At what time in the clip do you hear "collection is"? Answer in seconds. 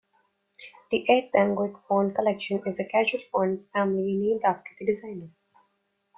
2.15-2.79